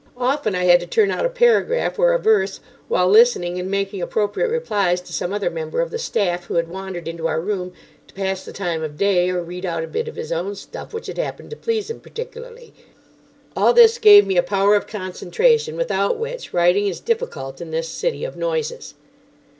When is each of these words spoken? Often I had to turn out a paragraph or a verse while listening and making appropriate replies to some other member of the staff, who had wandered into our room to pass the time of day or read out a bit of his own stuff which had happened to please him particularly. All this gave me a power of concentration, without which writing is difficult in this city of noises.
Often 0.17 0.55
I 0.55 0.63
had 0.63 0.79
to 0.79 0.87
turn 0.87 1.11
out 1.11 1.27
a 1.27 1.29
paragraph 1.29 1.99
or 1.99 2.11
a 2.13 2.17
verse 2.17 2.59
while 2.87 3.07
listening 3.07 3.59
and 3.59 3.69
making 3.69 4.01
appropriate 4.01 4.47
replies 4.49 4.99
to 5.01 5.13
some 5.13 5.31
other 5.31 5.51
member 5.51 5.79
of 5.79 5.91
the 5.91 5.99
staff, 5.99 6.45
who 6.45 6.55
had 6.55 6.67
wandered 6.67 7.07
into 7.07 7.27
our 7.27 7.39
room 7.39 7.71
to 8.07 8.13
pass 8.15 8.43
the 8.43 8.51
time 8.51 8.81
of 8.81 8.97
day 8.97 9.29
or 9.29 9.43
read 9.43 9.63
out 9.63 9.83
a 9.83 9.87
bit 9.87 10.07
of 10.07 10.15
his 10.15 10.31
own 10.31 10.55
stuff 10.55 10.91
which 10.91 11.05
had 11.05 11.19
happened 11.19 11.51
to 11.51 11.55
please 11.55 11.91
him 11.91 11.99
particularly. 11.99 12.73
All 13.55 13.73
this 13.73 13.99
gave 13.99 14.25
me 14.25 14.37
a 14.37 14.41
power 14.41 14.73
of 14.73 14.87
concentration, 14.87 15.77
without 15.77 16.17
which 16.17 16.51
writing 16.51 16.87
is 16.87 16.99
difficult 16.99 17.61
in 17.61 17.69
this 17.69 17.87
city 17.87 18.23
of 18.25 18.35
noises. 18.35 18.95